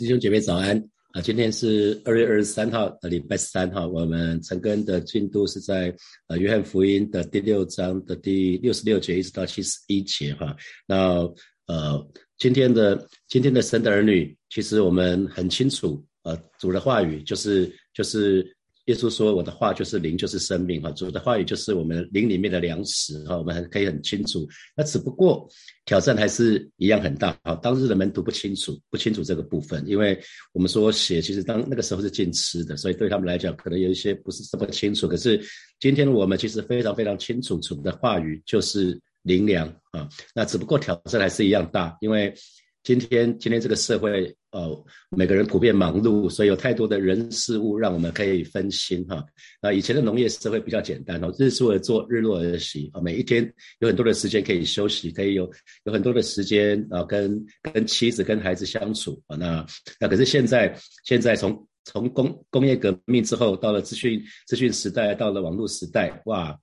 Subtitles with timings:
[0.00, 1.20] 弟兄姐妹早安啊！
[1.20, 3.86] 今天是二月二十三号，呃，礼拜三哈。
[3.86, 5.94] 我们陈根的进度是在
[6.26, 10.56] 呃约翰福音的第六章的第六十六节一直到七十一节哈。
[10.86, 11.18] 那
[11.66, 12.02] 呃，
[12.38, 18.56] 今天的今天的神的儿女，其实我们很清楚，呃，主的话语就是就是。
[18.86, 20.80] 耶稣说：“我的话就是灵，就是生命。
[20.82, 23.22] 哈，主的话语就是我们灵里面的粮食。
[23.24, 24.48] 哈，我们可以很清楚。
[24.76, 25.48] 那只不过
[25.84, 27.38] 挑战还是一样很大。
[27.44, 30.20] 哈，当日的门徒不清楚，不清楚这个部分，因为
[30.52, 35.06] 我们说血其实当那个时候是禁吃的，所以对他们来讲可能有一些不是这么清楚。
[35.06, 35.40] 可是
[35.78, 40.08] 今天我们其实非常非常清楚，主的话语就是灵粮啊。
[40.34, 42.34] 那只不过挑战还是一样大，因为。”
[42.82, 49.22] 今天，今天这个社会，呃，每个人普遍忙碌，所以有太多的人事物让我们可以分心哈。
[49.60, 55.48] 那以前的农业社会比较简单哦，日出而作，日落而息啊，每一天有很多的时间可以休息，可以有
[55.84, 59.36] 有很多的时间啊，跟跟妻子、跟孩子相处啊。
[59.36, 59.66] 那
[60.00, 60.74] 那可是现在，
[61.04, 66.58] 现在从从工工业革命之后，到了资讯资讯时代，到了网络时代，哇，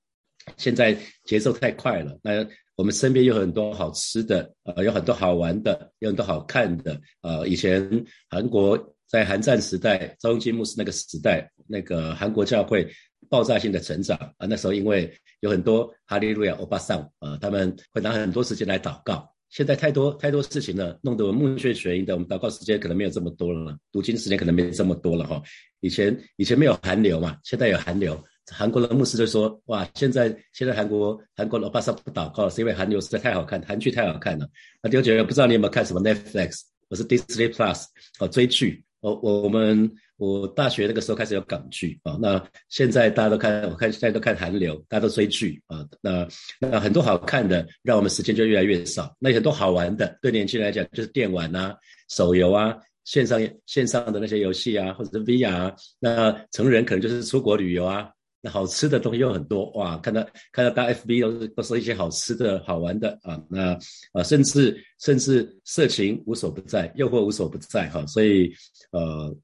[0.57, 2.43] 现在节奏太快了，那。
[2.77, 7.01] 我们身边有很多好吃的，呃，有很多好玩的，有很多好看的。
[7.21, 12.87] 呃，以前韩国在韩战时代，赵金牧师那个时代，那个韩国教会
[13.29, 19.27] 爆炸性的成长啊，那时候因为有很多哈利路亚欧巴桑，呃，他们会拿很多时间来祷告。
[19.49, 25.41] 现在太多太多事情了，弄得我目眩神迷的，我们祷告时间可能没有这么多了，读经时间可能没这么多了哈。
[25.79, 28.23] 以前以前没有寒流嘛，现在有寒流。
[28.49, 34.47] 韩国的牧师就说：“哇，现在现在韩国韩国老巴萨不祷告，是因为韩流实在太好看，韩剧太好看了。
[34.81, 36.61] 那弟兄姐妹，不知道你有没有看什么 Netflix？
[36.87, 37.83] 我是 Disney Plus
[38.19, 38.83] 哦，追剧。
[39.01, 42.17] 我我我们我大学那个时候开始有港剧啊。
[42.19, 45.85] 那现在大家都看，我看现在都看韩流，大家都追剧啊。
[46.01, 46.27] 那
[46.59, 49.13] 那很多好看的，让我们时间就越来越少。
[49.19, 51.75] 那很多好玩的，对年轻人来讲就是电玩啊、
[52.09, 55.73] 手游啊、线上线上的那些游戏啊，或者是 VR。
[55.99, 59.97] 那成人可能就是出国旅游啊。”那好吃的东西又很多哇！
[59.97, 63.77] 看到看到大 FB 都是都是一些好吃的好玩的啊，那
[64.13, 68.05] 啊甚至甚至色情无所不在，诱惑无所不在哈。
[68.05, 68.53] 所以
[68.91, 69.35] 呃，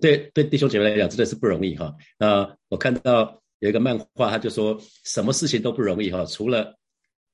[0.00, 1.94] 对对弟兄姐妹来讲真的是不容易哈。
[2.18, 6.74] 那我看到有一个漫画，他就说什么事情都不容易哈，除了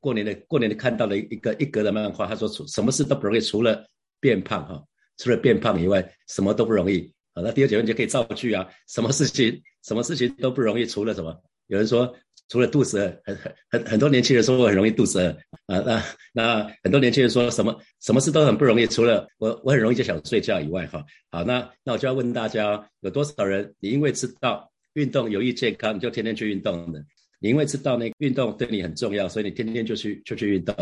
[0.01, 3.87] 过年的过年的看到了一个一格的漫画，他说除什么事都不容易，除了
[4.19, 4.83] 变胖哈，
[5.19, 7.15] 除了变胖以外，什么都不容易。
[7.35, 11.37] 好，那第二节问就可以造句啊，什么事情，什么事情都不容易，除了什么？
[11.67, 12.15] 有人说，
[12.49, 21.05] 除了肚子饿，很很很很多年轻人说我很容易肚子饿啊，那那很多年轻人说什么什么事都很不容易，除了我我很容易就想睡觉以外哈。
[21.31, 27.05] 好，那那我就要问大家，有多少人你因为知道运动有益健康，你就天天去运动的？
[27.41, 30.75] 你因为知道那运动对你很重要，所以你天天就去就去运动。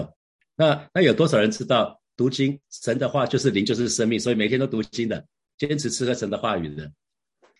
[0.56, 5.24] 那那有多少人知道读经神的话就是灵就是生命，所以每天都读经的？
[5.68, 6.90] 坚持吃喝神的话语的，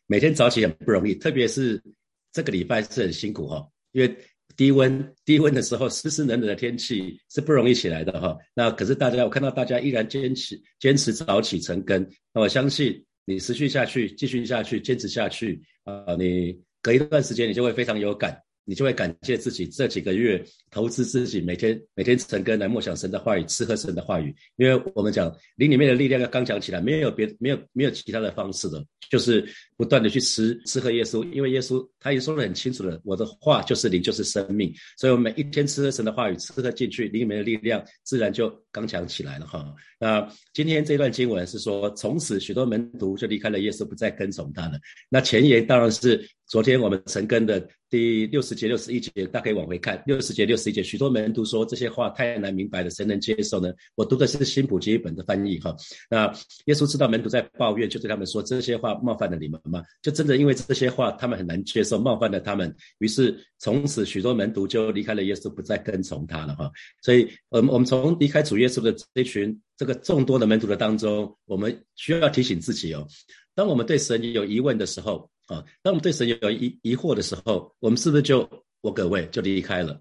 [0.08, 1.80] 每天早起很不容易，特别是
[2.32, 4.16] 这个礼拜是很辛苦哈，因为
[4.56, 8.36] 低温低温的时候，湿湿冷冷的天气是不容易起来的哈。
[8.54, 12.04] 那可是大家，我看到大家依然坚持坚持早起成根，
[12.34, 18.36] 那我相信你持续下去，继续下去，坚持下去啊，你隔一段时间你就会非常有感。
[18.64, 24.34] 你就会感谢自己这几个月投资自己，每天每天成根来默想神的话语，吃喝神的话语。
[24.56, 29.44] 因为我们讲灵里面的力量要刚强起来，没有别没有没有其他的方式的，就是
[29.82, 31.28] 不断的去吃吃喝耶稣。
[31.32, 34.72] 因为耶稣他也说得很清楚的，我的话就是灵，就是生命。
[34.97, 39.75] 所以我每一天吃喝神的话语，吃喝进去，灵里面的力量自然就刚强起来了哈。
[39.98, 44.78] 那今天这段经文是说，从此许多门徒就离开了耶稣，不再跟从他了。
[45.09, 46.25] 那前言当然是。
[46.53, 50.03] 昨天我们成根的第六十节、六十一节，大家可以往回看。
[50.04, 53.72] 六十节、六十一节，许多门徒说这些话太难明白了，谁能接受呢？
[53.94, 55.75] 我读的是新普基本的翻译哈。
[56.10, 56.31] 那
[56.66, 59.83] 耶稣知道门徒在抱怨，就对他们说这些话冒犯了你们吗？
[60.03, 66.71] 就真的因为这些话他们很难接受，冒犯了他们，于是从此许多门徒就离开了耶稣，不再跟从他了哈。
[67.03, 73.09] 所以，我们我们从离开主耶稣的这群这个众多的门徒的当中，我们需要提醒自己哦，
[73.54, 75.28] 当我们对神有疑问的时候。
[75.48, 78.48] 啊，当我们对神有疑疑惑的时候，我们是不是就
[78.80, 80.01] 我各位就离开了？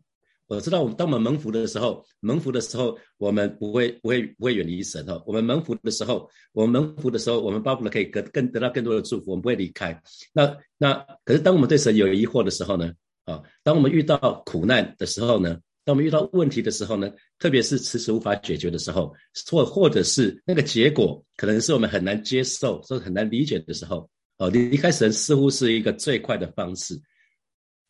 [0.52, 5.24] 我知道，我们当我们蒙福的时候，蒙福的时候，我们不会不会不会远离神哈。
[5.26, 9.98] 我们蒙福的时候，我们蒙福的时候，我们巴不得可以更更得到更多的祝福，我们不会离开。
[10.34, 10.94] 那那
[11.24, 12.92] 可是当我们对神有疑惑的时候呢？
[13.24, 15.58] 啊，当我们遇到苦难的时候呢？
[15.86, 17.10] 当我们遇到问题的时候呢？
[17.40, 19.14] 特别是迟迟无法解决的时候，
[19.50, 24.10] 或或者是那个结果可能是我们很难接受，或者很难理解的时候。
[24.38, 27.00] 哦，离开神似乎是一个最快的方式，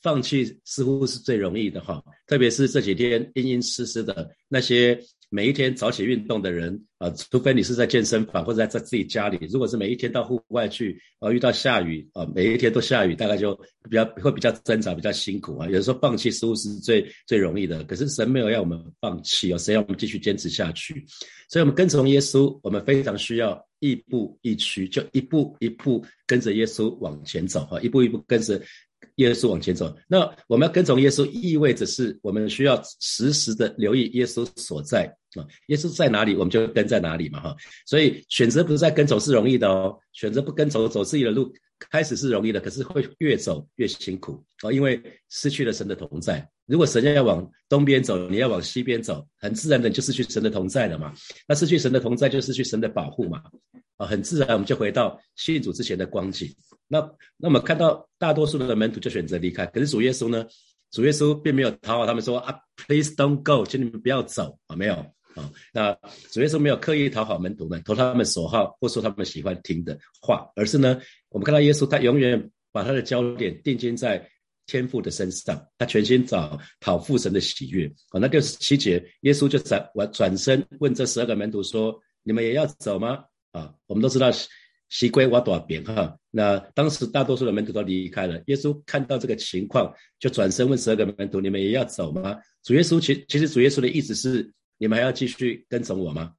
[0.01, 2.03] 放弃似乎是最容易的哈。
[2.27, 4.99] 特别是这几天阴阴湿湿的那些
[5.29, 13.53] 每一天早起运动的人啊，除非你是在健身房或者在在自己家里，如果是每一天到户外去，啊，遇到下雨啊，每一天都下雨，大概就
[13.89, 15.67] 比较会比较挣扎，比较辛苦啊。
[15.69, 21.05] 有时候放弃似乎是最最容易的，可是神没有要我们放弃哦，神要我们继续坚持下去。
[21.49, 28.61] 所以，我们跟从耶稣，我们非常需要一步一趋，就一步一步跟着耶稣往前走哈，一步一步跟着。
[29.15, 35.05] 耶稣往前走，那我们要跟从耶稣，意味着是我们需要时时的留意耶稣所在
[35.35, 35.45] 啊。
[35.67, 37.55] 耶稣在哪里，我们就跟在哪里嘛哈。
[37.85, 46.49] 所以选择不在跟走是容易的哦，选择不跟走走自己的路，开始是容易的，可是会越走越辛苦哦，因为失去了神的同在。
[46.71, 51.13] 如果神要往东边走，你要往西边走，很自然的就失去神的同在了嘛。
[51.45, 53.43] 那失去神的同在，就失去神的保护嘛。
[53.97, 56.47] 啊，很自然我们就回到信主之前的光景。
[56.87, 60.45] 那那么看到大多数的门徒就选择离开，可是主耶稣呢？
[60.91, 62.57] 主耶稣并没有讨好他们说啊
[62.87, 65.51] ，Please don't go，请你们不要走啊，没有啊。
[65.73, 65.93] 那
[66.31, 74.25] 主耶稣没有刻意讨好门徒们，投他们所好或说他们喜欢听的话，而是呢，我们看到耶稣他永远把他的焦点定睛在
[74.71, 78.19] 天父的身上，他全心找讨父神的喜悦啊。
[78.21, 83.25] 那六十七节，耶稣就转我转身问这十二个门徒说：你们也要走吗？
[83.51, 84.31] 啊，我们都知道。
[84.93, 86.17] 西归挖多少边哈？
[86.31, 88.43] 那当时大多数的门徒都离开了。
[88.47, 96.33] 耶稣看到这个情况，就转身问十二个门徒：“你们也要走吗？”主耶稣其其实主耶稣的意思是：你们还要继续跟从我吗？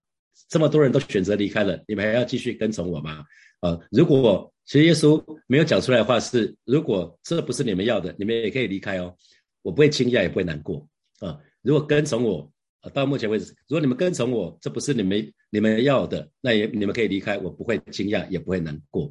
[0.51, 3.25] 这么多人都选择离开了，你们还要继续跟从我吗？
[3.63, 9.17] 啊，如果其实耶稣没有讲出来的话是：如果这不是你们要的，你们也可以离开哦。
[9.63, 10.87] 我不会惊讶，也不会难过
[11.21, 11.41] 啊。
[11.63, 12.53] 如果跟从我。
[12.93, 19.09] 到目前为止，如果你们跟从我，这不是你们你们要的，那也你们可以离开，我不会惊讶，也不会难过，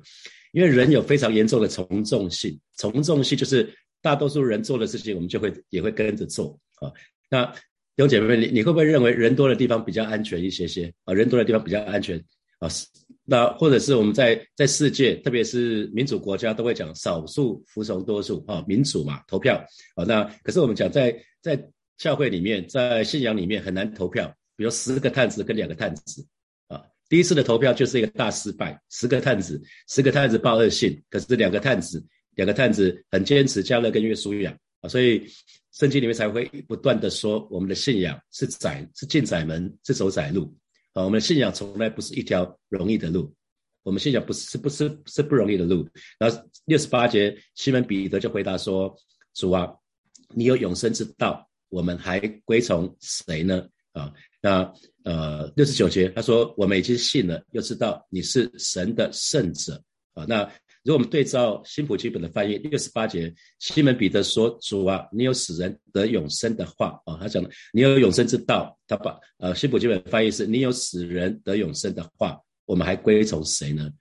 [0.51, 6.91] 因为人有非常严重的从众性，从众性就是大多数人做的事情，我们就会也会跟着做啊。
[7.29, 7.59] 那弟
[7.99, 11.13] 兄姐妹们，你你会不会认为人多的地方比较安全一些些啊？
[11.13, 12.21] 人多的地方比较安全
[12.61, 12.69] 啊？
[13.25, 19.61] 那或者是我们在在世界，特别是民主国家，都会讲少数服从多数啊，民主嘛，投票
[19.95, 20.05] 啊。
[20.05, 21.61] 那可是我们讲在在。
[21.97, 26.25] 教会里面，在信仰里面很难投票，比如十个探子跟两个探子，
[26.67, 32.03] 啊，第一次的投票就是一个大失败，十个探子，十个探子报恶信，可是两个探子，
[32.33, 35.23] 两个探子很坚持加勒跟约书亚啊，所以
[35.73, 40.51] 圣经里面才会不断的说，我们的信仰是窄，是进窄门，是走窄路，
[40.93, 43.33] 啊，我们的信仰从来不是一条容易的路，
[43.83, 45.87] 我们信仰不是不是是不容易的路。
[46.19, 48.95] 然后六十八节，西门彼得就回答说，
[49.33, 49.73] 主啊，
[50.29, 51.47] 你有永生之道。
[51.69, 53.65] 我们还归从谁呢？
[53.93, 54.11] 啊，
[54.41, 54.73] 那
[55.05, 59.81] 呃六十九节他说我们已经信了，又知道你是神的圣者
[60.13, 60.25] 啊。
[60.27, 60.51] 那
[60.83, 68.77] 如果我们对照新普基本的翻译，六十八节西门彼得说主啊，你有使人得永生的话啊，他讲的你有永生之道。
[68.87, 73.91] 他把呃新普基本翻译是你有使人得永生的话，我们还归从谁呢？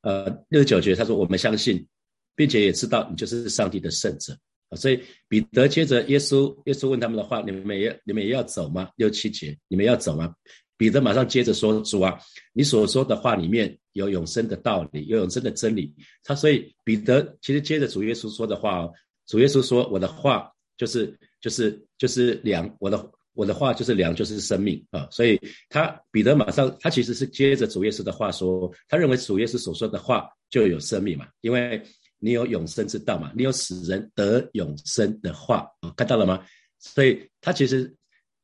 [0.00, 1.86] 呃六十九节他说我们相信，
[2.34, 4.36] 并且也知道你就是上帝的圣者。
[4.68, 10.34] 啊，所以彼得接着耶稣，耶稣问他们的话：“你们也你们也要走吗？”六七节，你们要走吗？
[10.76, 12.18] 彼得马上接着说：“主啊，
[12.52, 18.92] 你所说的话里面有永生的道理，有永生的真理。”他所以彼得其实接着主耶稣说的话哦，
[19.26, 31.82] 主耶稣说：“我的话就是就是就是粮，我的我的话就是粮，就是生命啊。”所以他彼得马上他其实是接着主耶稣的话说，他认为主耶稣所说的话就有生命嘛，因为。
[32.18, 33.30] 你有永生之道嘛？
[33.36, 36.42] 你有使人得永生的话啊，看到了吗？
[36.78, 37.94] 所以他其实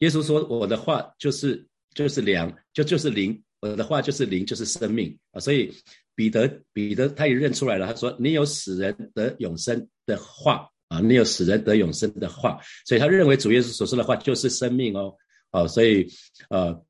[0.00, 5.40] 耶稣说我的话就是就是粮，就就是灵，我的话就是灵，就是生命啊。
[5.40, 5.72] 所以
[6.14, 15.14] 彼得彼得他也认出来了，他说你有使人得永生的话啊，你有使人得永生的话，所以他认为主耶稣所说的话就是生命哦。
[15.50, 16.10] 啊，所以
[16.48, 16.82] 呃，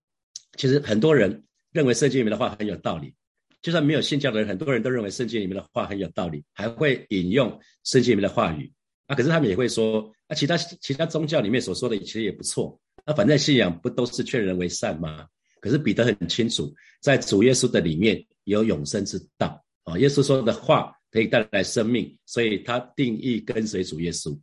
[0.56, 3.14] 其实很多人认为圣经里面的话很有道理。
[3.60, 8.72] 就算没有信教的人，很多人都认为圣经里面的话很有道理，还会引用圣经里面的话语
[9.06, 9.14] 啊。
[9.14, 12.80] 可是他们也会说，啊，其他其他宗教里面所说的其实也不错。
[13.04, 15.26] 那反正信仰不都是劝人为善吗？
[15.62, 19.96] 可是彼得很清楚，在主耶稣的里面有永生之道啊。
[19.98, 24.38] 耶稣说的话可以带来生命，所以他定义跟随主耶稣。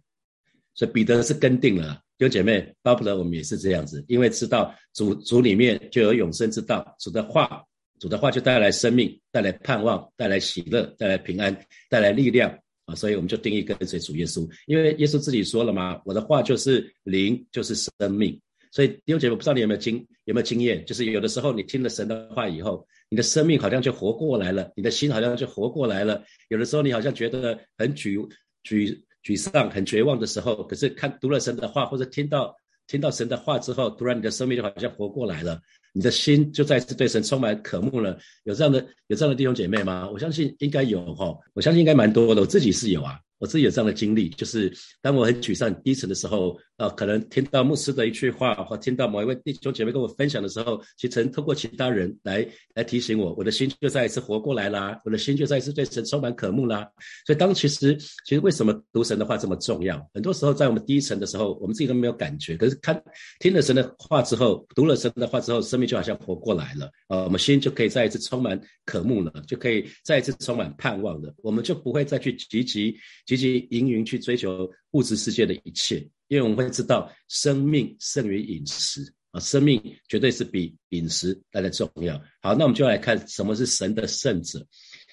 [0.73, 7.63] 所以彼得是跟定了，弟兄姐妹，巴不得我们也是这样子，因为知道主主里面就有永生之道，主的话。
[7.99, 11.53] 主的话就带来生命，带来盼望，带来喜乐，带来平安，
[11.89, 12.49] 带来力量
[12.85, 12.95] 啊！
[12.95, 18.39] 所以我们就定义跟随主耶稣，因为耶稣自己说了嘛：“我的话就是灵，就是生命。”
[18.71, 26.23] 所以弟兄姐妹，不知道你有没有经有没有经验，就是有的时候你听了神的话以后，你的生命好像就活过来了，你的心好像就活过来了。
[26.49, 28.29] 有的时候你好像觉得很沮
[28.63, 32.55] 沮沮丧、很绝望的时候，可是看读了神的话，或者听到
[32.87, 35.59] 听到神的话之后，突然你的生命就好像活过来了，
[35.93, 38.19] 你的心就再次对神充满渴慕了。
[38.43, 40.09] 有这样的有这样的弟兄姐妹吗？
[40.11, 43.19] 我相信应该有哈，我相信应该蛮多的，我自己是有啊。
[43.39, 56.85] 我自己有这样的经历，就是当我很沮丧、低沉的时候，呃，可能听到牧师的一句话，或听到某一位弟兄姐妹跟我分享的时候，其实透过其他人来来提醒我，我的心就再一次活过来啦，我的心就再一次对神充满渴慕啦。
[57.25, 60.05] 所以，当其实其实为什么读神的话这么重要？
[60.13, 63.01] 很多时候在我们低沉的时候，我们自己都没有感觉，可是看
[63.39, 72.97] 听了神的话之后，读了神的话之后，生命就好像活过来了，呃，我们心就可以再一次充满渴慕了，就可以再一次充满盼望了，我们就不会再去积极。
[73.29, 75.97] 积极营营去追求物质世界的一切，
[76.29, 82.19] 因为我们会知道生命胜于饮食啊，生命绝对是比饮食来的重要。
[82.41, 84.65] 好，那我们就来看什么是神的圣者。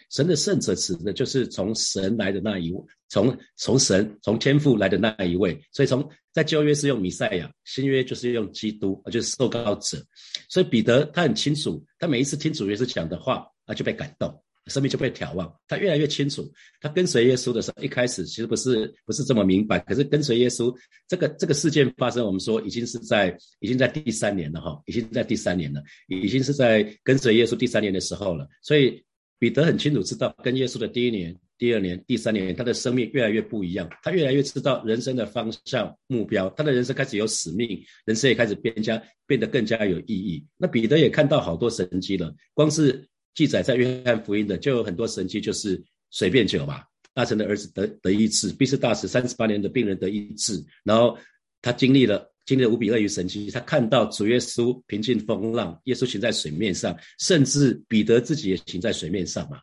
[0.08, 5.60] 神的圣者指的就是从神来的那一位，从从神从天父来的那一位。
[5.70, 10.02] 所以从在旧约是用弥赛亚，新约就是用基督，就是受膏者。
[10.48, 14.42] 所以彼得他很清楚，他每一次听主耶稣讲的话，他就被感动。
[14.66, 16.44] 生命就被眺望，他越来越清楚。
[16.80, 19.78] 他跟随耶稣的时候，一开始其实不是不是这么明白。
[19.80, 20.74] 可是跟随耶稣，
[21.06, 28.48] 这个这个事件发生，我们说已经是在已经在第三年了哈，已经在第三年了，已经是在跟随耶稣第三年的时候了。
[28.60, 29.00] 所以
[29.38, 33.88] 彼得很清楚知道，跟耶稣的第一年、第二年、第三年，他的生命越来越不一样。
[34.02, 40.44] 他越来越知道人生的方向、目标，他的人生开始有使命，人生也开始变加变得更加有意义。
[40.56, 43.08] 那彼得也看到好多神迹了，光是。
[43.36, 51.16] 记载在约翰福音的就有很多神迹，就是水变酒嘛，大臣的儿子得得医治，必是大使三十八年的病人得医治，然后
[51.60, 59.60] 他经历了经历了无比鳄鱼神迹，他看到主耶稣平静风浪，耶稣行在水面上，甚至彼得自己也行在水面上嘛，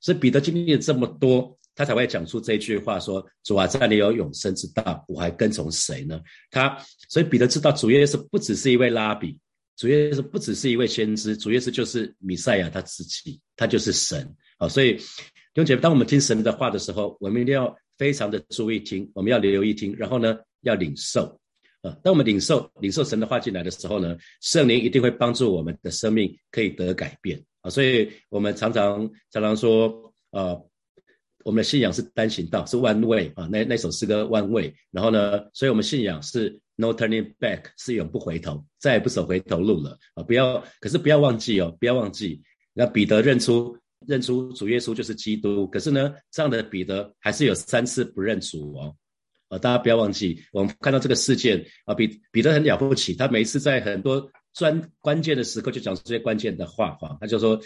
[0.00, 6.20] 所以彼得经历了这么多，他才会讲出这句话说：主啊，在你有永生之道，我还跟从谁呢？
[6.48, 6.78] 他
[7.08, 9.36] 所以彼得知道主耶稣不只是一位拉比。
[9.76, 14.66] 主耶稣不只是一位先知，主耶稣就是弥赛亚他自己，他就是神啊！
[14.68, 15.02] 所以弟
[15.56, 21.38] 兄姐妹，当我们听神的话的时候，我们一定要非常的注意听，我们要留意听，然后呢，要领受
[21.82, 21.94] 啊！
[22.02, 27.70] 当我们领受领受神的话进来的时候呢，圣灵一定会帮助我们的生命可以得改变啊！
[27.70, 30.56] 所以我们常常常常说啊，
[31.46, 33.48] 我们的信仰是单行道，是弯位啊！
[33.50, 36.60] 那那首诗歌弯位，然后呢，所以我们信仰是。
[36.78, 40.22] No turning back 是永不回头，再也不走回头路了啊！
[40.22, 42.42] 不要，可是不要忘记哦，不要忘记。
[42.74, 43.74] 那彼得认出
[44.06, 48.94] 认出主耶稣就是基督，可是呢，这样的彼得还是有三次不认主哦。
[49.48, 57.58] 啊，大家不要忘记，我们看到这个事件啊，彼彼得很了不起，他每一次在很多专关键的时刻就讲出这些关键的话哈，他就说，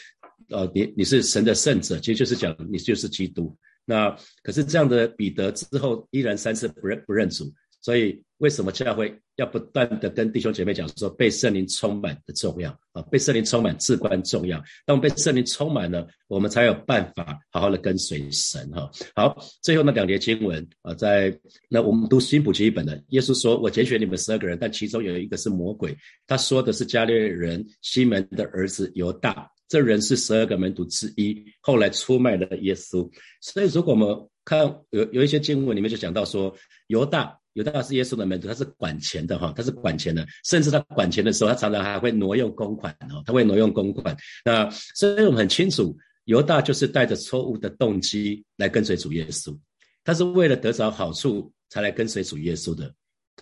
[0.50, 3.58] 呃，你你是神的圣者，其实就是讲你就是基督。
[3.90, 7.44] 那可是这样的彼得之后依然三次不认不认主。
[7.82, 13.00] 所以，为什么教会要不断的跟弟兄姐妹讲说，被圣灵充满的重要啊？
[13.10, 14.62] 被圣灵充满至关重要。
[14.84, 18.90] 当被圣灵充满了，我们才有办法好好的跟随神哈。
[19.14, 21.34] 好，最后那两节经文啊，在
[21.70, 25.96] 那我们读新普及一本的，耶稣说：“我拣选你们十二个人，但其中有一个是魔鬼。”
[26.28, 33.10] 他说的是加略人西门的儿子犹大，这人是十二个门徒之一，后来出卖了耶稣。
[33.40, 34.60] 所以，如果我们看
[34.90, 36.54] 有有一些经文里面就讲到说，
[36.88, 37.38] 犹大。
[37.54, 44.16] 犹大是耶稣的门徒，他是管钱的哈，他是管钱的，甚至他管钱的时候，他常常还会挪用公款哦，他会挪用公款。
[44.44, 49.58] 那所以我们很清楚，犹大就是带着错误的动机来跟随主耶稣，
[50.04, 52.94] 他是为了得着好处才来跟随主耶稣的。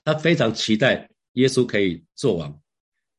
[0.02, 2.58] 他非常期待耶稣可以做王，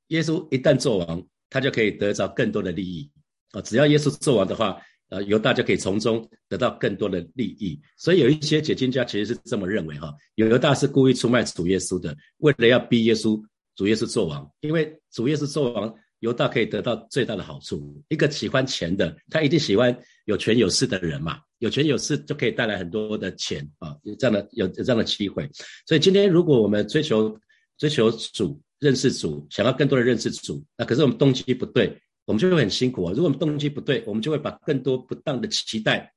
[0.08, 3.10] 耶稣一旦做王，他就可以得着更多的利益
[3.52, 3.62] 啊！
[3.62, 4.82] 只要耶稣做王的话。
[5.12, 13.44] 呃，犹大就可以从中得到更多的利益，所以有一些解经家其实是这么认为哈，犹大是故意出卖主耶稣的，为了要逼耶稣
[13.76, 18.00] 主耶稣做王，因为主耶稣做王，犹大可以得到最大的好处。
[18.10, 25.50] 一个喜欢钱的，他一定喜欢有权有势的人嘛，有权有势就可以带来很多的钱啊，有这样的有有这样的机会。
[25.88, 27.36] 所以今天如果我们追求
[27.80, 32.02] 追求主认识主，想要更多的认识主，那可是我们动机不对。
[32.26, 33.10] 我们就会很辛苦啊！
[33.12, 36.14] 如果我们动机不对，我们就会把更多不当的期待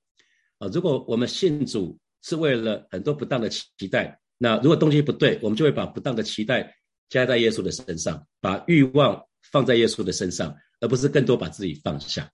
[0.59, 0.69] 啊。
[0.69, 6.77] 如果我们信主是为了很多不当的期待，那如果动机不对，我们就会把不当的期待
[7.09, 12.31] 加在耶稣的身上，把欲望放在耶稣的身上，而不是更多把自己放下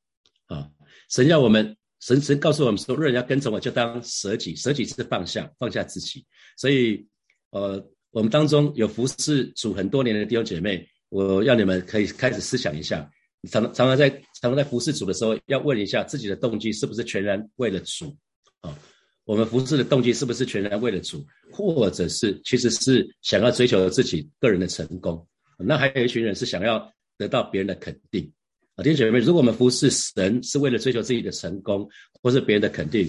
[0.47, 0.68] 啊。
[1.08, 6.26] 神要我们，神神告诉我们说，若人要跟从我，就当舍己，舍己是放下，放下自己。
[6.56, 7.06] 所以，
[7.50, 13.08] 呃，我们当中有服侍主很多年的弟兄姐妹，我要你们可以开始思想一下。
[13.50, 18.16] 常常常在常常在服侍主的时候，要问一下自己的动机是不是全然为了主
[18.62, 18.76] 啊？
[19.24, 25.24] 我们服侍的动机是不是全然为了主，或者是其实是想要追求自己个人的成功？
[25.58, 28.32] 那还有一群人是想要得到别人的肯定
[28.74, 31.88] 啊，弟兄姐妹，如果我们服侍神是为了追求自己的成功
[32.22, 33.08] 或是别人的肯定，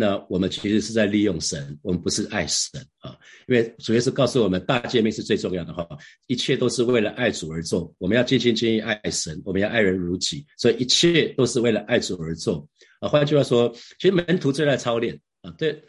[0.00, 3.18] 那我们其实是在利用神，我们不是爱神啊。
[3.48, 5.84] 因为主要是告诉我们，大诫命是最重要的哈，
[6.28, 7.92] 一切都是为了爱主而做。
[7.98, 12.68] 我们要尽心尽意爱神，我们要爱人如己，所以一切都是为了爱主而做
[13.00, 13.08] 啊。
[13.08, 15.20] 换句话说，其实门徒最大的操练。
[15.42, 15.82] 啊，对，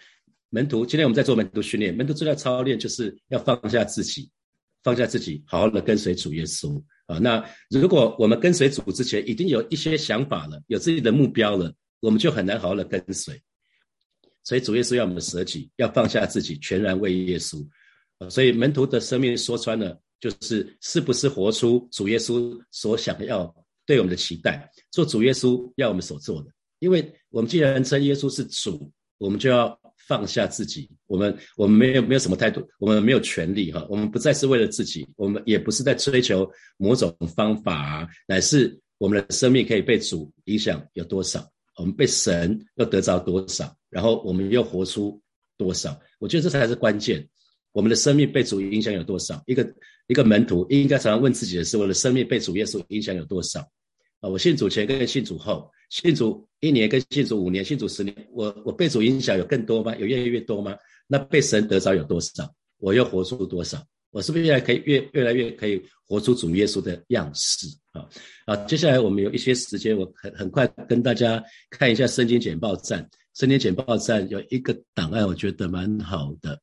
[0.50, 4.28] 门徒，今天我们在做门徒训练，门徒最大操练就是要放下自己，
[4.84, 7.20] 放下自己，好好的跟随主耶稣啊。
[7.20, 13.40] 那如果我们跟随主之前，已经有一些想法了，有自己的目标了，我们就很难好好的跟随。
[14.44, 17.66] 所以主耶稣要我们舍己，要放下自己，全然为耶稣。
[18.30, 23.54] 所以门徒的生命说穿了，就是是不是活出主耶稣所想要
[23.86, 26.52] 对我们的期待，做主耶稣要我们所做的。
[26.80, 28.92] 因为我们既然称耶稣是主。
[29.22, 29.78] 我们就要
[30.08, 41.46] 放下自己，我们我们没有没有什么态度，我们没有权利哈，我们不再是为了自己，我们也不是在追求某种方法，乃是我们的生命可以被主影响有多少，
[41.80, 45.20] 我们被神又得着多少，然后我们又活出
[45.58, 47.26] 多少，我觉得这才是关键。
[47.72, 49.42] 我们的生命被主影响有多少？
[49.46, 49.74] 一个
[50.08, 53.62] 一个门徒应该常常问自己的是：我的生命被主耶稣影响有多少？
[54.20, 55.72] 啊，我信主前跟信主后。
[55.90, 59.96] 信主一年跟信主五年，信主十年，我我被主影响有更多吗？
[59.96, 60.78] 有越来越多吗？
[61.08, 62.54] 那被神得着有多少？
[62.78, 63.84] 我又活出多少？
[64.12, 68.08] 我是不是越来可以越越来越可以活出主耶稣的样式啊？
[68.46, 73.08] 啊，接下来我们有一些时间，我很很快跟大家看一下圣经简报站。
[73.36, 76.60] 圣经简报站有一个档案，我觉得蛮好的。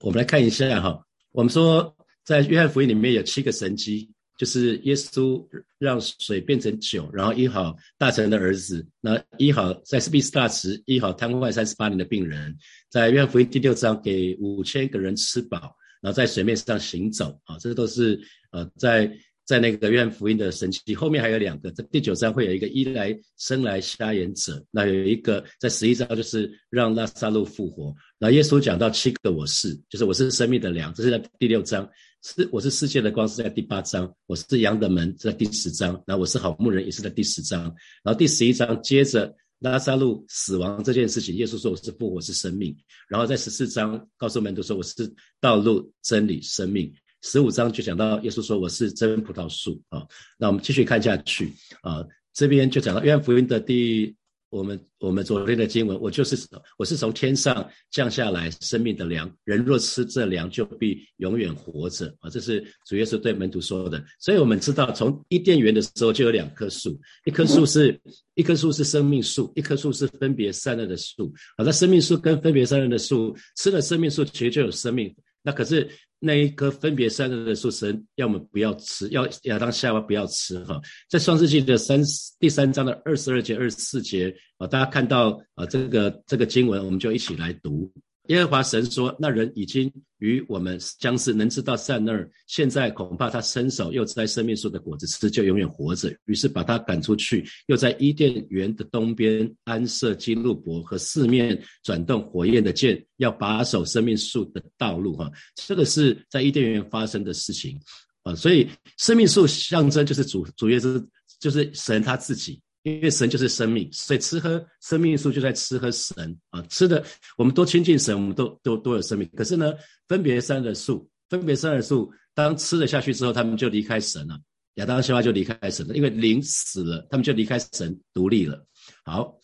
[0.00, 1.02] 我们来看一下哈。
[1.32, 4.10] 我们说在约翰福音里面有七个神迹。
[4.38, 12.56] 就是耶稣让水变成酒，然后医好大臣的儿子，那医好在斯比斯大池医好瘫痪三十八年的病人，
[12.88, 18.20] 在约翰福音第六章给五千个人吃饱，然后在水面上行走啊，这都是
[18.52, 19.10] 呃在
[19.44, 20.94] 在那个约翰福音的神奇。
[20.94, 27.94] 后面还有两个，在第九章会有一个伊来生来瞎眼者，那有一个在十一章就是让拉萨路复活。
[28.18, 31.88] 那耶稣讲到七个我是，就是我是生命的粮，这是在第六章。
[32.22, 37.62] 是，我是世界的光，是在第八章；我是羊的门，是在第十章；然后我是好牧人，也是在第十章。
[38.04, 42.76] 然后第十一章接着拉萨路死亡这件事情，耶稣说我是复活，是生命。
[43.08, 46.92] 然后在十四章告诉门徒说我是道路、真理、生命。
[47.22, 50.06] 十五章就讲到耶稣说我是真葡萄树啊。
[50.36, 54.16] 那我们继续看下去啊，这边就讲到约翰福音的第。
[54.50, 56.36] 我们我们昨天的经文，我就是
[56.76, 62.28] 我是从天上降下来生命的粮，人若吃这粮，就必永远活着啊！
[62.28, 64.04] 这是主耶稣对门徒说的。
[64.18, 67.98] 所以我们知道，从伊甸园的时候就有两棵树，一棵树是
[68.34, 71.32] 一棵树是生命树，一棵树是分别善恶的树。
[71.56, 75.14] 好，那生命树跟分别善恶的树吃了生命树，其实就有生命。
[75.42, 75.88] 那可是
[76.20, 80.80] 那一颗分别三个的树，神要么不要吃，要亚当夏娃不要吃哈。
[81.08, 82.00] 在创世纪的三
[82.38, 87.90] 第三章的二十二节、二十四节啊，大家看到啊这个这个经文，我们就一起来读。
[88.26, 92.30] 耶和华神说：“那人已经与我们相似，能知道善恶。
[92.46, 96.14] 现在恐怕他伸手又摘生命树的果子吃，就永远活着。
[96.26, 105.16] 于是把他赶出去，又在伊甸园的东边安设基路伯和四面转动火焰的剑，要把守生命树的道路。
[105.16, 105.30] 哈，
[105.66, 107.78] 这个是在伊甸园发生的事情
[108.22, 108.34] 啊。
[108.34, 111.04] 所以生命树象征就是主主耶稣，
[111.40, 117.04] 就是神他自己。”因为神就是生命，所以吃喝生命树就在吃喝神啊，吃的
[117.36, 119.28] 我们多亲近神，我们都都都有生命。
[119.36, 119.72] 可是呢，
[120.08, 124.40] 分别三的树，分别三的树，当吃了下去之后，他们就离开神了。
[124.74, 128.64] 亚当夏娃就离开神了，因为灵死了，他们就离开神独立了。
[129.04, 129.38] 好，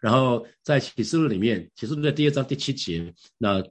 [0.00, 3.62] 然后在启示录里面，启示录的第二章第七节，那。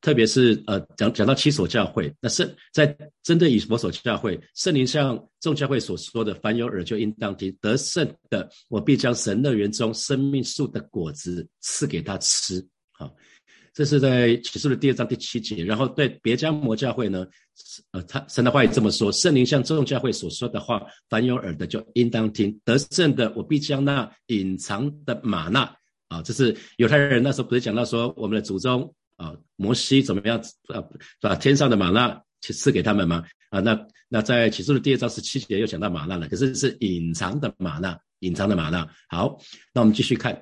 [0.00, 7.54] 特别是呃讲讲到七所教会，那圣在针对以佛所教会，圣灵像众教会所说的，凡有耳就应当听。
[7.60, 12.66] 得胜的，我必将神乐园中生命树的果子赐给他吃。
[12.92, 13.14] 好，
[13.74, 15.62] 这是在启示录第二章第七节。
[15.62, 17.26] 然后对别家魔教会呢，
[17.92, 22.58] 呃，他神的话也这么说：圣灵像众教会所说的话，凡有耳的就应当听。
[22.64, 25.76] 得胜的，我必将那隐藏的玛纳
[26.08, 28.94] 啊，这是犹太人那时候不是讲到说我们的祖宗。
[29.16, 30.38] 啊，摩西怎么样？
[30.68, 30.82] 啊，
[31.20, 33.24] 把天上的玛纳去赐给他们吗？
[33.50, 38.88] 啊，那那在启示录第二章十七节又讲到玛纳了，可是是隐藏的玛纳，隐藏的玛纳。
[39.08, 39.38] 好，
[39.72, 40.34] 那我们继续看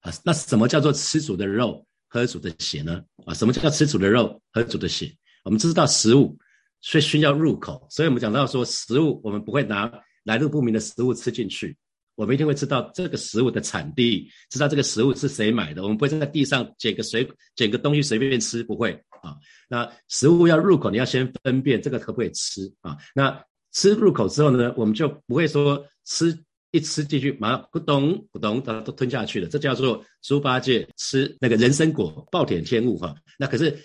[0.00, 3.02] 啊，那什么叫做吃主的肉，喝主的血呢？
[3.26, 5.14] 啊，什么叫吃主的肉，喝主的血？
[5.44, 6.38] 我们知道食物
[6.80, 9.90] 所以需要入口，所以我们讲到说食物，我们不会拿
[10.24, 11.76] 来路不明的食物吃进去
[12.16, 15.82] 我们一定会知道这个食物的产地，知道这个食物是谁买的。
[15.82, 19.36] 我们不会在地上捡个水捡个东西随便吃，不会啊。
[19.68, 22.96] 那食物要入口，你要先分辨这个可不可以吃啊。
[23.14, 26.38] 那吃入口之后呢，我们就不会说吃
[26.70, 33.14] 一吃进去马上咕咚咕咚它都吞下去了，这叫做猪八戒吃那个人参果暴殄天物哈。
[33.38, 33.76] 那可是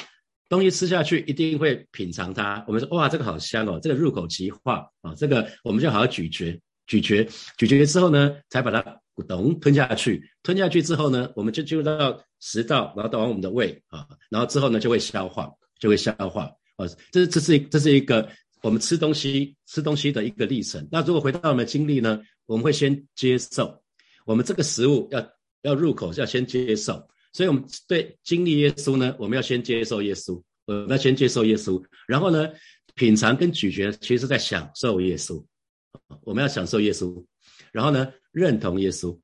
[0.48, 6.60] 东西吃下去一定会品尝它，我们说哇这个好香哦，这个入口即化啊，这个我们就好好咀嚼。
[6.90, 7.24] 咀嚼，
[7.56, 8.82] 咀嚼之后呢，才把它
[9.16, 10.28] 咕咚吞下去。
[10.42, 16.88] 吞下去之后呢，我们就进入到食道，然后到往我们的胃啊，然后之后呢就会消化，就会消化啊。
[17.12, 18.28] 这这是这是一个
[18.64, 20.86] 我们吃东西吃东西的一个历程。
[20.92, 23.80] 那如果回到我们的经历呢，我们会先接受
[24.26, 25.30] 我们这个食物要
[25.62, 32.50] 要入口要先接受，所以我们对经历耶稣呢，我们要先接受耶稣，我们要先接受耶稣，然后呢
[32.96, 35.44] 品尝跟咀嚼，其实在享受耶稣。
[36.24, 37.24] 我们要享受耶稣，
[37.72, 39.18] 然后呢，认同耶稣，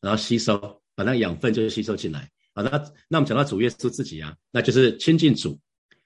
[0.00, 2.30] 然后吸收，把那养分就吸收进来。
[2.52, 2.70] 啊，那
[3.08, 5.58] 那我们讲到主耶稣自己啊，那就是亲近主，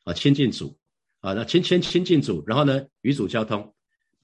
[0.04, 0.76] 啊，亲近主，
[1.20, 3.74] 啊，那亲亲亲近主，然后呢，与主交通。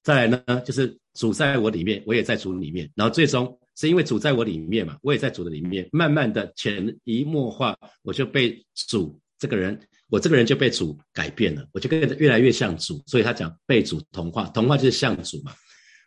[0.01, 9.79] 再来呢，就是主在我里面，我也在主里面，然后最终是因为主在我里面嘛，我也在主的里面，慢慢的潜移默化，我就被主这个人。
[10.09, 15.51] 我这个人就被主改变了，我就跟越来越像主，所以他讲被主同化，同化就是像主嘛。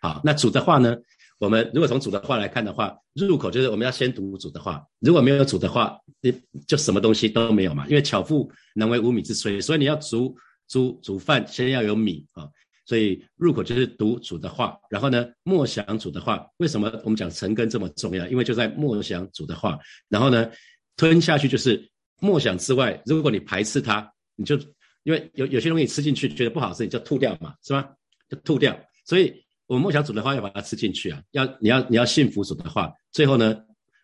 [0.09, 0.97] 好，那主的话呢？
[1.39, 6.33] 我们如果从主的话来看的话，入口就是我们要先读主的话，如果没有主的话，你
[6.67, 7.85] 就什么东西都没有嘛。
[7.89, 10.35] 因为巧妇难为无米之炊，所以你要煮
[10.69, 12.49] 煮煮饭，先要有米啊。
[12.87, 16.47] 所以入口就是读主的话，然后呢，默想主的话。
[16.59, 18.27] 为什么我们讲成根这么重要？
[18.29, 20.51] 因为就在默想主的话，然后呢，
[20.97, 21.91] 吞下去就是。
[22.19, 24.57] 默想之外，如果你排斥它，你就
[25.03, 27.93] 因为有有些东西吃进去觉得不好吃，你就吐掉嘛，是吧？
[28.31, 28.75] 就吐掉。
[29.05, 32.93] 所以，我们梦想主的话要把它吃进去啊，要你要你要信服主的话。
[33.13, 33.57] 最后呢，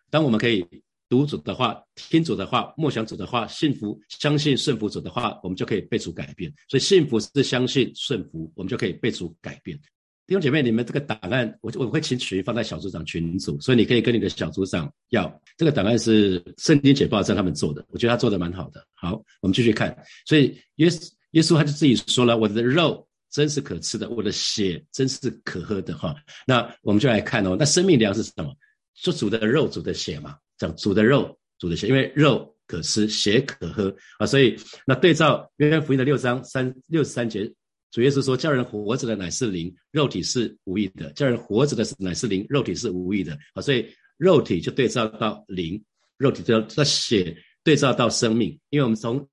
[0.09, 0.65] 当我们可以
[1.09, 6.51] 读主的话、听主的话、梦想主的话、信服、相信顺服主的话，我们就可以被主改变。
[6.67, 9.79] 所以，幸福是相信顺服，我们就可以被主改变。
[10.25, 18.85] 弟兄姐妹，你们这个档案，我我会请群放在小组长群组，所以你可以跟你的小组长要这个档案是圣经解报站他们做的，我觉得他做的蛮好的。
[18.93, 19.95] 好，我们继续看。
[20.25, 26.15] 所以耶稣耶稣他就自己说了：“我的肉真是可吃的，我的血真是可喝的。”哈，
[26.47, 28.55] 那我们就来看哦，那生命粮是什么？
[29.01, 34.25] 就煮的肉、煮的血嘛，讲煮的肉、煮的血，因为肉可吃，血可喝啊。
[34.25, 37.51] 所以那对照约翰福音的六章三六十三节。
[37.91, 45.79] 主耶稣说：“叫人活着的乃是灵，肉体是无益的；叫人活着的乃是灵，肉体是无益的。”啊，所以肉体就对照到灵，
[46.17, 48.59] 肉体就那血对照到生命。
[48.71, 49.29] 因为我们从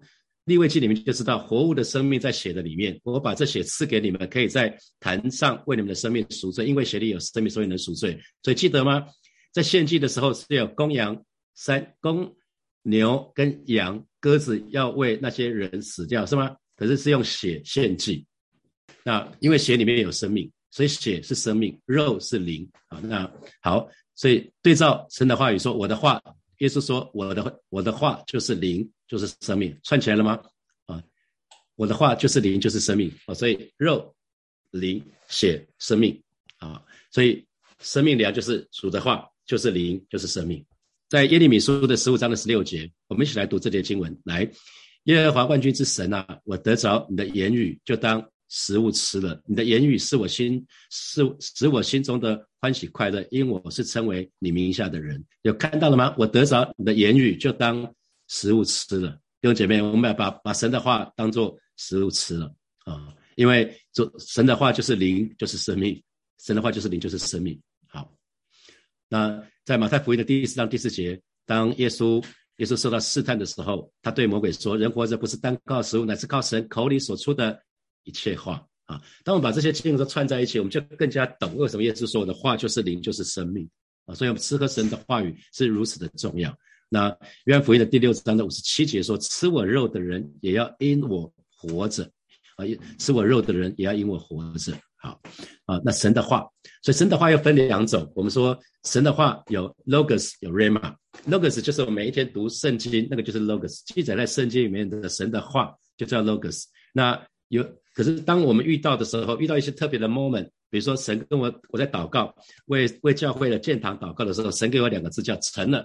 [0.50, 3.00] 立位记里面就知道，活物的生命在血的里面。
[3.04, 6.66] 我把这血赐给你们，可以在坛上为你们的生命赎罪。
[6.66, 8.20] 因为血里有生命，所以能赎罪。
[8.42, 9.06] 所以记得吗？
[9.52, 12.34] 在献祭的时候是有公羊、三公
[12.82, 16.56] 牛跟羊、鸽子，要为那些人死掉，是吗？
[16.76, 18.26] 可是是用血献祭。
[19.04, 22.98] 那因为血里面有生命，所以血是生命，肉是灵啊。
[23.04, 23.32] 那
[23.62, 26.20] 好，所以对照神的话语说，我的话，
[26.60, 30.40] 耶稣说我的我的话就是灵，就是生命，串起来了吗？
[30.86, 31.02] 啊，
[31.74, 33.34] 我的话就是灵，就是生命啊。
[33.34, 34.14] 所以肉、
[34.70, 36.22] 灵、血、生命
[36.58, 37.46] 啊，所以
[37.80, 40.64] 生命粮就是主的话，就是灵，就是生命。
[41.08, 44.16] 在耶利米书的十五章的十六节，我们一起来读这节经文。
[44.24, 44.50] 来，
[45.04, 48.30] 耶和华万军之神啊，我得着你的言语，就当。
[48.50, 55.24] 食物吃了，你的言语是我心是使我心中的欢喜快乐，因我是称为你名下的人。
[55.42, 56.14] 有看到了吗？
[56.18, 57.94] 我得着你的言语，就当
[58.26, 59.12] 食物吃了。
[59.40, 62.52] 弟兄姐妹，我们要把把神的话当做食物吃了
[62.84, 63.14] 啊！
[63.36, 66.02] 因为做神的话就是灵，就是生命。
[66.40, 67.58] 神的话就是灵，就是生命。
[67.86, 68.12] 好，
[69.08, 72.22] 那在马太福音的第四章第四节，当耶稣
[72.56, 77.56] 耶稣受到试探的时候，他对魔鬼说：“人活着不是单靠食物，乃是靠神口里所出的。”
[78.04, 79.00] 一切话啊！
[79.22, 83.68] 当我们把这些经文都串在一起，我们就更加懂为什么耶稣说的话就是灵，就是生命
[84.06, 84.14] 啊！
[84.14, 86.52] 所以，我们吃喝神的话语是如此的重要。
[86.88, 92.02] 那约翰福音的第六章的五十七节说：“吃我肉的人也要因我活着
[92.56, 92.66] 啊！
[92.98, 95.20] 吃我肉的人也要因我活着。”好
[95.66, 96.40] 啊，那神的话，
[96.82, 98.10] 所以神的话又分两种。
[98.16, 100.94] 我们说神的话有 logos，有 rama。
[101.28, 106.64] logos 就是我每一天读圣经，那个就是 logos，记载在圣经里面的神的话就叫 logos。
[106.92, 107.62] 那有。
[108.00, 112.34] 可是，当我们遇到的时候，遇到一些特别的 moment，比如说神跟我我在祷告，
[112.64, 115.80] 为为教会的建堂祷告的时候，神给我两个字叫成了，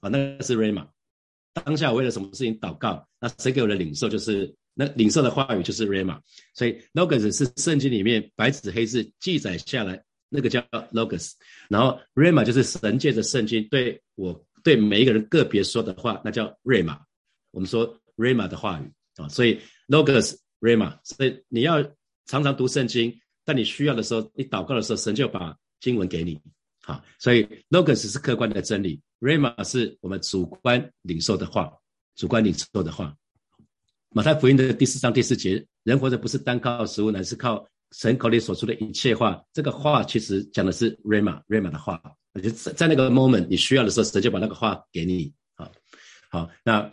[0.00, 0.86] 啊，那是 rama。
[1.52, 6.18] 当下我为了什么事情祷告，那神给我的领受就是那领受的话语就是 rama。
[6.54, 11.32] 所以 logos 是圣经里面白纸黑字记载下来那个叫 logos。
[11.68, 16.98] 然后 rama 就是神借着圣经对我对每一个人个别说的话，那叫 rama。
[17.50, 20.98] 我们说 rama 的话语啊，所以 logos rama。
[21.04, 21.82] 所以你要
[22.26, 26.38] 常常读圣经，但你需要的时候，你祷告的时候，神就把经文给你。
[26.82, 31.70] 好，所以 logos 是客观的真理，rama 是我们主观领受的话，
[32.16, 33.14] 主观领受的话。
[34.10, 39.44] 马太福音的第四章第四节，人活着不是单靠食物，乃是靠神口里所出的一切话。
[39.52, 42.00] 这个话其实讲的是 rama，rama 的话。
[42.42, 45.30] 就在在那个 moment 你需要的时候，神就把那个话给你。
[45.56, 45.70] 好，
[46.30, 46.90] 好，那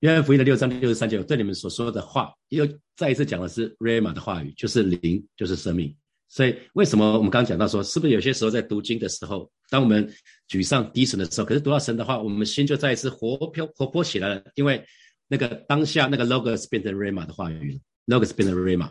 [0.00, 5.96] 约翰福音的六章六十三节，对你们所说的话，又再一次讲的是 rama 的话语，就是灵，就是生命。
[6.28, 10.08] 所以为什么我们刚刚讲到说，是不是有些时候在读经的时候，当我们
[10.48, 14.84] 沮丧低沉的时候，可是读到神的话，我们心就再一次活飘活泼起来了，因为。
[15.30, 18.90] 那个当下那个 logos 变成 rama 的话语，logos 变成 rama。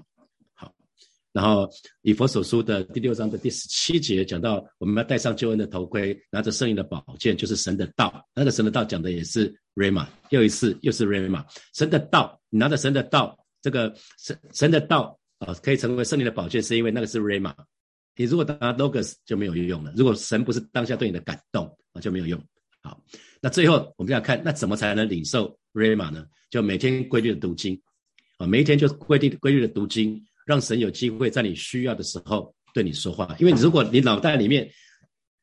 [1.38, 1.70] 然后
[2.02, 8.28] 以佛所书的第六章的第十七节讲到，我们要戴上救恩的头盔，拿着圣灵的宝剑，就是神的道。
[8.34, 11.46] 那个神的道讲的也是 rama，又一次又是 rama。
[11.76, 17.54] 神的道，你拿着神的道，这个神神的道啊，可以成为圣灵的宝剑，是因为那个是 rama。
[18.16, 19.94] 你如果拿 logos 就没有用了。
[19.96, 22.44] 如果神不是当下对你的感动啊，就没有用。
[22.82, 23.00] 好，
[23.40, 27.80] 那最后我们要看，那怎么才能领受？rama 呢，就每天规律的读经，
[28.40, 33.36] 啊，每一天就规定规律的读经，让神有机会在你需要的时候对你说话。
[33.38, 34.68] 因为如果你脑袋里面，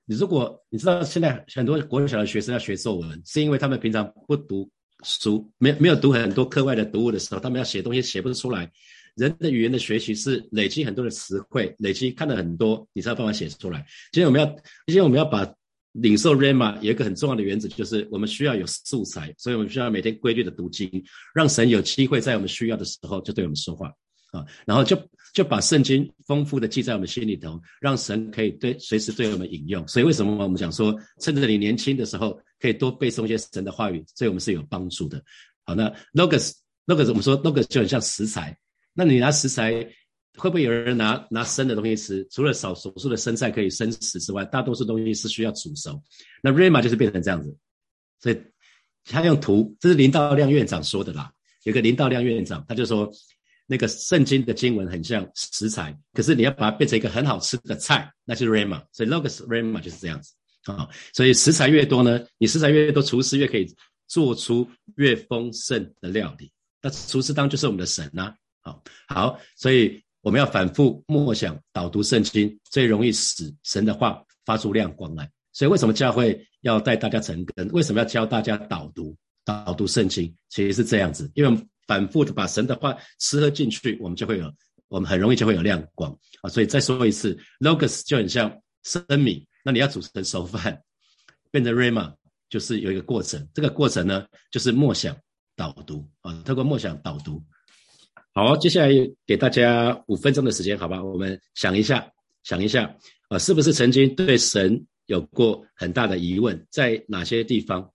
[0.06, 4.68] 你如果你知道现在很多国小的学生要学作文，是因为他们平常不读
[5.04, 8.68] 书，没没有读很多课外的读物的时候，他们要写东西写不出来。
[9.14, 13.86] 人的语言的学习是累积很多的词汇，累积看了很多，你才有办法写出来。
[14.10, 14.46] 今天我们要，
[14.86, 15.54] 今天我们要把。
[15.94, 20.90] 领受 rama 有一个很重要的原则，就是我们需要有素材，所以我们需要每天规律的读经，
[21.32, 23.92] 让神有机会在我们需要的时候就对我们说话
[24.34, 24.44] 啊。
[24.66, 25.00] 然后就
[25.32, 29.86] 就把圣经丰富的记在我们心里头，让神可以对随时对我们引用。
[29.88, 35.22] 所以为什么我们讲说，趁着你年轻的时候，可以多背诵一些神的话语，对我们是有帮助的。
[35.64, 36.52] 好，那 logos
[36.86, 38.56] logos 我们说 logos 就很像食材，
[38.92, 39.88] 那你拿食材。
[40.36, 42.26] 会不会有人拿拿生的东西吃？
[42.28, 46.02] 除了少少数的生菜可以生食之外，大多数东西是需要煮熟。
[46.42, 47.56] 那 rama 就是变成这样子，
[48.18, 48.42] 所以
[49.04, 51.30] 他用图，这是林道亮院长说的啦。
[51.62, 53.08] 有个林道亮院长，他就说
[53.66, 58.82] 那个圣经的经文很像食材，可是你要把它变成一个很好吃的菜，那就是 rama。
[58.92, 60.32] 所以 logos rama 就是这样子
[60.64, 60.88] 啊。
[61.12, 63.66] 所以食材越多呢，你食材越多，厨师越可以
[64.06, 66.50] 做出越丰盛的料理。
[66.82, 68.34] 那厨师当就是我们的神呐。
[68.60, 70.00] 好，好，所以。
[70.24, 75.30] 我们要反复默想、导读圣经，最容易使神的话发出亮光来。
[75.52, 77.68] 所以，为什么教会要带大家成根？
[77.72, 80.34] 为什么要教大家导读、导读圣经？
[80.48, 84.52] 其实是这样子，因为反复的把神的话吃喝进去，我们就会有，
[84.88, 86.10] 我们很容易就会有亮光
[86.42, 86.48] 啊。
[86.48, 88.50] 所以再说一次，logos 就很像
[88.82, 90.80] 生米，那你要煮成熟饭，
[91.50, 92.14] 变成 rama，
[92.48, 93.48] 就是有一个过程。
[93.54, 95.16] 这个过程呢，就是默想、
[95.56, 97.42] 导读啊，透过默想、导读。
[98.32, 98.92] 好，接下来
[99.26, 101.02] 给大家五分钟的时间，好吧？
[101.02, 102.10] 我们想一下，
[102.42, 102.96] 想一下，
[103.28, 106.66] 啊，是不是曾经对神有过很大的疑问？
[106.70, 107.92] 在哪些地方？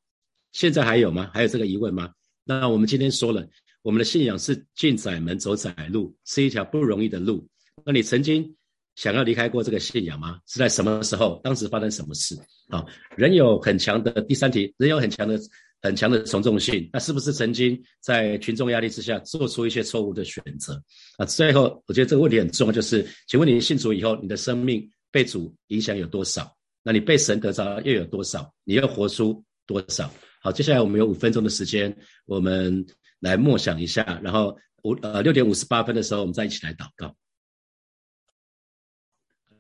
[0.54, 1.30] 现在还有吗？
[1.34, 2.12] 还有这个疑问吗？
[2.46, 3.46] 那我们今天说了，
[3.82, 7.48] 我们的信仰是进窄门走窄路，是一条不容易的路。
[7.86, 8.56] 那你曾经
[8.96, 10.40] 想要离开过这个信仰吗？
[10.48, 11.40] 是在什么时候？
[11.44, 12.36] 当时发生什么事？
[12.70, 15.40] 啊，人有很强的第三题，人有很强的。
[15.82, 20.74] 很强的从众性，那是不是曾经在群众压力之下做出一些错误的选择？
[21.18, 26.54] 啊，最后我觉得这个问题很重要，就是请问你信主以后，你的生命被主影响有多少？
[26.84, 28.54] 那你被神得着又有多少？
[28.66, 30.14] 你要活出多少？
[30.42, 32.86] 好，接下来我们有五分钟的时间，我们
[33.20, 37.16] 来默想一下，然后五呃六点五十八分的时候，我们再一起来祷告。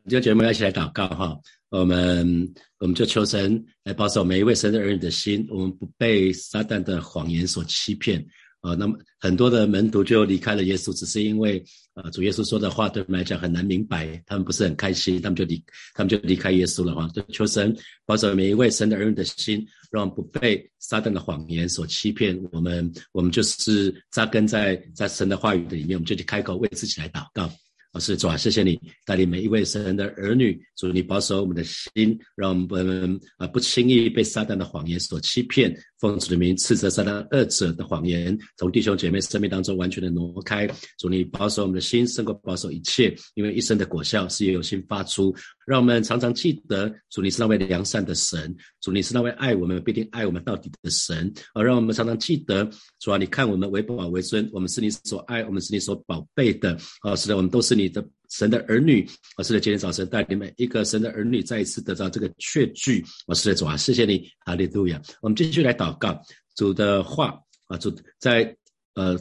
[0.05, 1.39] 弟兄姐妹，一起来祷告哈。
[1.69, 8.25] 我们我们就求神来保守每一位神的儿女的心，我们不被撒旦的谎言所欺骗
[8.61, 8.73] 啊。
[8.75, 17.09] 那么很多的门徒就离开了耶稣，只是因为啊主耶稣说的话对他们来讲很难明白，他们不是很开心，他们就离他们就离开耶稣了哈。
[17.13, 22.39] 就求神保守每一位神的儿女的心，让不被撒旦的谎言所欺骗。
[22.51, 27.51] 我们我们就是扎根在在神的话语里面，我们就去开口为自己来祷告。
[27.91, 35.75] 老师主啊，谢谢你带领每一位神的儿女，主你保守我们的心，让我们啊不轻易被撒旦的谎言所欺骗。
[35.99, 40.65] 奉主的名斥责撒旦二者的谎言，从弟兄姐妹生命当中完全的挪开。
[40.97, 45.35] 主你保守我们的心，胜过保守一切，因为一生的果效是由心发出。
[45.67, 51.31] 让我们常常记得，主你是那位良善的神，主你是那位爱我们必定爱我们到底的神。
[51.53, 52.67] 而让我们常常记得，
[52.99, 56.77] 主啊，你看我们为宝为尊，我们是你所爱，我们是你所宝贝的。
[57.01, 58.03] 啊，是的，我们都是你的。
[58.29, 63.03] 神的儿女，我是在今天早晨带你们一个神的儿女再一次得到这个确据。
[63.25, 65.01] 我是在主啊，谢谢你，哈利路亚。
[65.21, 66.21] 我们继续来祷告
[66.55, 68.55] 主的话啊，主在
[68.93, 69.19] 呃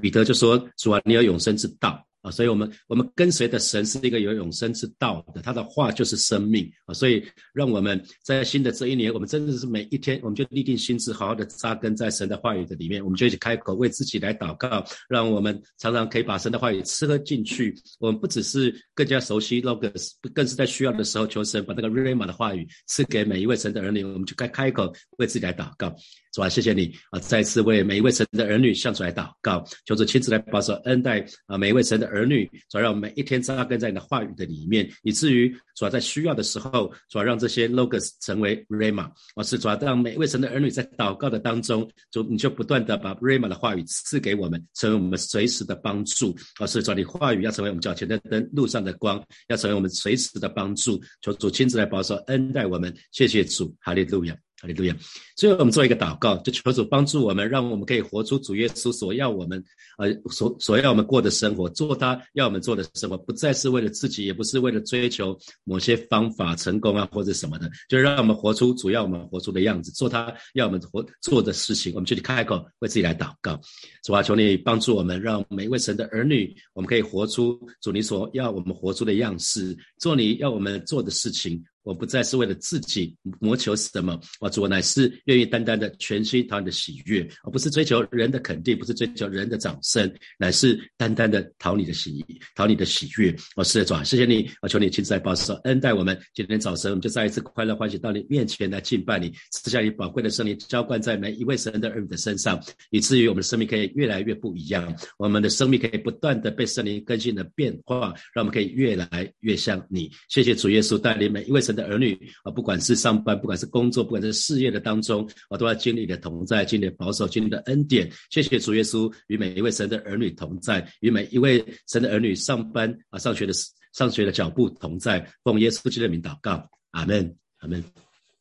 [0.00, 2.06] 彼得就说主啊，你有永生之道。
[2.22, 17.74] 啊，所以我们我们跟随的神是一个有永生之道的，他的话就是生命啊，所以让我们在新的这一年，我们真的是每一天，我们就立定心志，好好的扎根在神的话语的里面，我们就一起开口为自己来祷告，让我们常常可以把神的话语吃喝进去。
[17.98, 25.94] 我们不只是更加熟悉 logos，更是在需要的时候求神把那个 rama 的话语赐给每一位神的儿女，我们就该开口为自己来祷告。
[26.32, 27.18] 主啊，谢谢你啊！
[27.18, 31.58] 再次为每一位神的儿女向主来祷告，求主亲自来保守恩待啊！
[31.58, 51.00] 每一位神的儿女，主要让每一天扎根在你的话语的里面，以至于主要在需要的时候，主要让这些 logos 成为 rama，而，是主要让每一位神的儿女在祷告的当中，就你就不断的把 rama 的话语赐给我们，成为我们随时的帮助，而，是主你话语要成为我们脚前的灯，路上的光，要成为我们随时的帮助。
[51.22, 54.36] 求主亲自来保守恩待我们，谢谢主，哈利路亚。
[54.60, 54.94] 哈利路亚！
[55.36, 59.64] 最后，我们做一个祷告，就求主帮助我们，让我们可以活出主耶稣所要我们，
[59.96, 71.94] 呃，所所要我们过的生活，做他要我们做的生活，不再是为了自己，也不是为了追求某些方法成功啊或者什么的，就让我们活出主要我们活出的样子，做他要我们活做的事情。
[71.94, 73.58] 我们就去开口为自己来祷告，
[74.04, 81.64] 主啊，求你帮助我们，让每一位神的儿女，我们可以活出主你所要我们活出的样式，做你要我们做的事情。
[81.82, 92.22] 我不再是为了自己谋求什么，我主我乃是愿意单单的全心讨你的喜悦，而不是追求人的肯定，不是追求人的掌声，乃是单单的讨你的喜，
[92.54, 93.34] 讨你的喜悦。
[93.56, 96.18] 我是主，谢谢你，我求你亲自来保守恩待我们。
[96.34, 110.10] 今天早晨，我们就再一次快乐欢喜到你面前来敬拜你，赐下你宝贵的圣灵浇灌在每一位神的儿女的身上，以至于我们的生命可以越来越不一样，我们的生命可以不断的被圣灵更新的变化，让我们可以越来越像你。
[110.28, 111.58] 谢谢主耶稣带领每一位。
[111.70, 118.10] 神的儿女啊，不管是上班，不管是工作，不管是事业的当中，啊，都要经历的同在，经历的保守，经历的恩典。
[118.30, 123.52] 谢谢主耶稣与每一位神的儿女同在，与每一位神的儿女上班啊，上学的
[123.92, 125.24] 上学的脚步同在。
[125.44, 127.82] 奉耶稣基督的名祷告，阿门，阿门。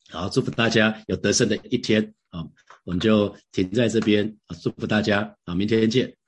[0.10, 2.44] 好，祝福大家有得胜的一天啊！
[2.84, 6.19] 我们就停在这边啊，祝福大家啊，明天见。